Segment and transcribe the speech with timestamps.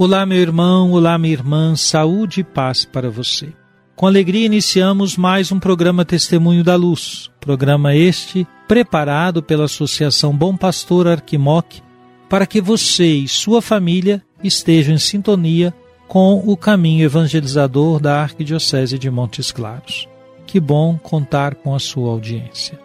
[0.00, 3.52] Olá, meu irmão, olá, minha irmã, saúde e paz para você.
[3.96, 10.56] Com alegria iniciamos mais um programa Testemunho da Luz, programa este preparado pela Associação Bom
[10.56, 11.82] Pastor Arquimoc
[12.28, 15.74] para que você e sua família estejam em sintonia
[16.06, 20.08] com o caminho evangelizador da Arquidiocese de Montes Claros.
[20.46, 22.78] Que bom contar com a sua audiência.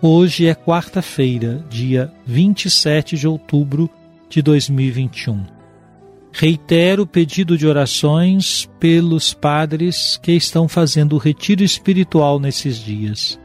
[0.00, 3.90] Hoje é quarta-feira, dia 27 de outubro
[4.30, 5.61] de 2021.
[6.32, 13.38] Reitero o pedido de orações pelos padres que estão fazendo o retiro espiritual nesses dias.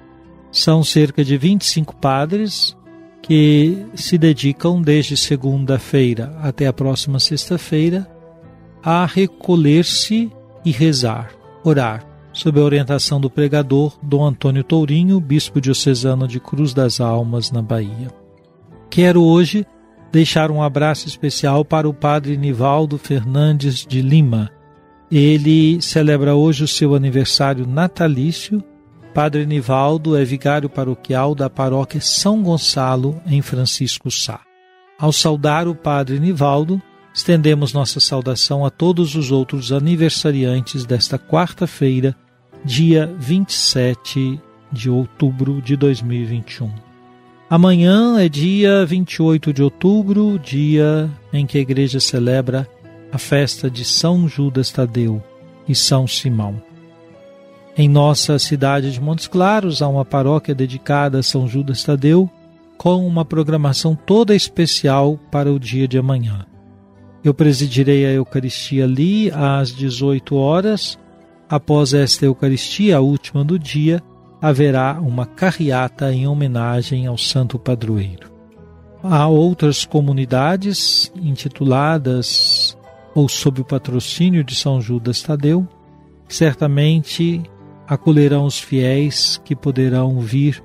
[0.52, 2.76] São cerca de 25 padres
[3.22, 8.10] que se dedicam desde segunda-feira até a próxima sexta-feira
[8.82, 10.32] a recolher-se
[10.64, 11.32] e rezar,
[11.64, 17.52] orar, sob a orientação do pregador Dom Antônio Tourinho, bispo diocesano de Cruz das Almas,
[17.52, 18.08] na Bahia.
[18.90, 19.66] Quero hoje
[20.12, 24.52] deixar um abraço especial para o padre Nivaldo Fernandes de Lima.
[25.12, 28.64] Ele celebra hoje o seu aniversário natalício.
[29.14, 34.42] Padre Nivaldo é vigário paroquial da paróquia São Gonçalo, em Francisco Sá.
[35.00, 36.82] Ao saudar o padre Nivaldo,
[37.14, 42.16] estendemos nossa saudação a todos os outros aniversariantes desta quarta-feira,
[42.64, 44.40] dia 27
[44.72, 46.87] de outubro de 2021.
[47.50, 52.68] Amanhã é dia 28 de outubro, dia em que a igreja celebra
[53.10, 55.24] a festa de São Judas Tadeu
[55.66, 56.62] e São Simão.
[57.78, 62.30] Em nossa cidade de Montes Claros há uma paróquia dedicada a São Judas Tadeu
[62.78, 66.46] com uma programação toda especial para o dia de amanhã.
[67.24, 71.00] Eu presidirei a Eucaristia ali às 18 horas.
[71.50, 74.04] Após esta Eucaristia, a última do dia,
[74.42, 78.32] haverá uma carreata em homenagem ao santo padroeiro.
[79.04, 82.78] Há outras comunidades intituladas
[83.16, 85.68] ou sob o patrocínio de São Judas Tadeu,
[86.28, 87.42] certamente
[87.88, 90.64] acolherão os fiéis que poderão vir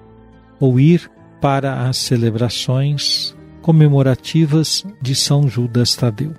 [0.60, 1.10] ou ir
[1.40, 6.34] para as celebrações comemorativas de São Judas Tadeu.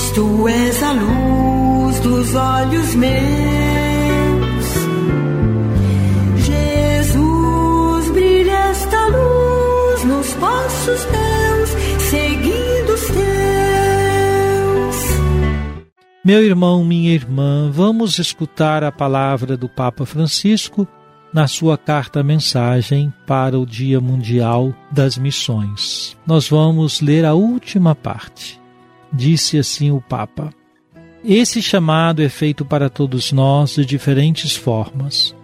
[0.00, 3.10] Jesus, tu és a luz dos olhos meus.
[6.46, 11.70] Jesus, brilha esta luz nos passos meus,
[12.10, 13.20] seguindo os teus.
[16.24, 20.88] Meu irmão, minha irmã, vamos escutar a palavra do Papa Francisco
[21.32, 26.16] na sua carta-mensagem para o Dia Mundial das Missões.
[26.26, 28.59] Nós vamos ler a última parte.
[29.12, 30.52] Disse assim o Papa:
[31.24, 35.34] Esse chamado é feito para todos nós de diferentes formas.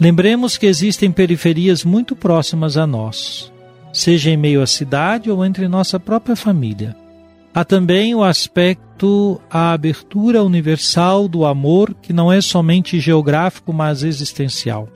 [0.00, 3.52] Lembremos que existem periferias muito próximas a nós,
[3.92, 6.96] seja em meio à cidade ou entre nossa própria família.
[7.52, 14.04] Há também o aspecto, a abertura universal do amor, que não é somente geográfico, mas
[14.04, 14.88] existencial.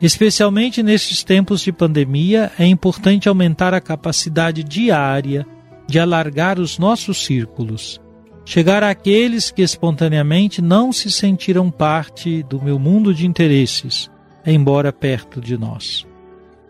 [0.00, 5.46] Especialmente nestes tempos de pandemia, é importante aumentar a capacidade diária
[5.92, 8.00] de alargar os nossos círculos,
[8.46, 14.10] chegar àqueles que espontaneamente não se sentiram parte do meu mundo de interesses,
[14.46, 16.06] embora perto de nós.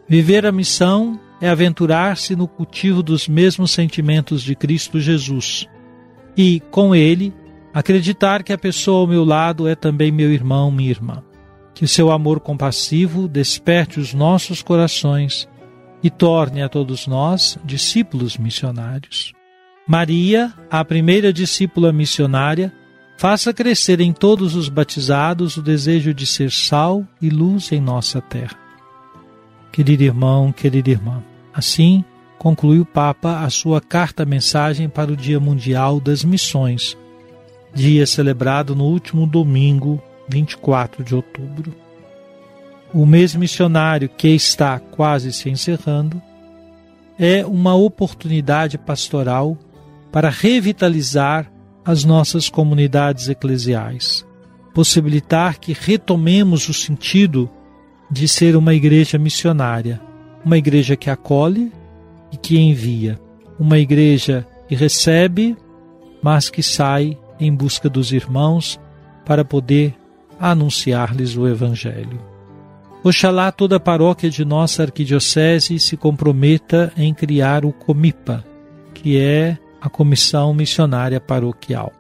[0.09, 5.69] Viver a missão é aventurar-se no cultivo dos mesmos sentimentos de Cristo Jesus
[6.37, 7.33] e, com ele,
[7.73, 11.23] acreditar que a pessoa ao meu lado é também meu irmão, minha irmã.
[11.73, 15.47] Que seu amor compassivo desperte os nossos corações
[16.03, 19.33] e torne a todos nós discípulos missionários.
[19.87, 22.73] Maria, a primeira discípula missionária,
[23.17, 28.21] faça crescer em todos os batizados o desejo de ser sal e luz em nossa
[28.21, 28.59] terra.
[29.71, 31.23] Querido irmão, querida irmã,
[31.53, 32.05] assim
[32.43, 36.99] conclui o Papa a sua carta-mensagem para o Dia Mundial das Missões,
[37.73, 41.73] dia celebrado no último domingo, 24 de outubro.
[42.95, 46.21] O mês missionário que está quase se encerrando
[47.19, 49.57] é uma oportunidade pastoral
[50.11, 51.51] para revitalizar
[51.83, 54.27] as nossas comunidades eclesiais,
[54.75, 57.49] possibilitar que retomemos o sentido
[58.11, 59.99] de ser uma igreja missionária,
[60.45, 61.73] uma igreja que acolhe
[62.31, 63.19] e que envia,
[63.59, 65.57] uma igreja que recebe,
[66.23, 68.79] mas que sai em busca dos irmãos
[69.25, 69.95] para poder
[70.39, 72.32] anunciar-lhes o Evangelho.
[73.05, 78.45] Oxalá toda a paróquia de nossa arquidiocese se comprometa em criar o COMIPA,
[78.95, 81.93] que é a Comissão Missionária Paroquial.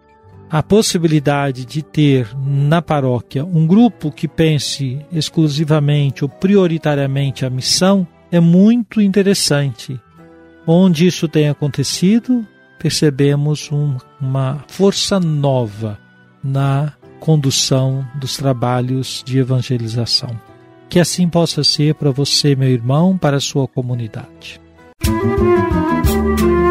[0.48, 8.06] A possibilidade de ter na paróquia um grupo que pense exclusivamente ou prioritariamente a missão
[8.30, 10.00] é muito interessante.
[10.64, 12.46] Onde isso tem acontecido,
[12.78, 15.98] percebemos um, uma força nova
[16.44, 20.51] na condução dos trabalhos de evangelização.
[20.92, 24.60] Que assim possa ser para você, meu irmão, para a sua comunidade.
[25.06, 26.61] Música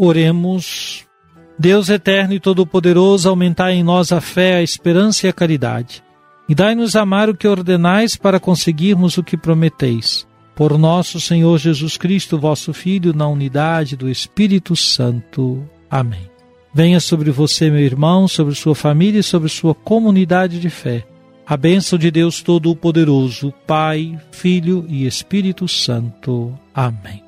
[0.00, 1.04] Oremos.
[1.58, 6.04] Deus eterno e todo-poderoso, aumentai em nós a fé, a esperança e a caridade.
[6.48, 10.24] E dai-nos amar o que ordenais para conseguirmos o que prometeis.
[10.54, 15.68] Por nosso Senhor Jesus Cristo, vosso Filho, na unidade do Espírito Santo.
[15.90, 16.30] Amém.
[16.72, 21.04] Venha sobre você, meu irmão, sobre sua família e sobre sua comunidade de fé.
[21.44, 26.56] A bênção de Deus Todo-Poderoso, Pai, Filho e Espírito Santo.
[26.72, 27.27] Amém.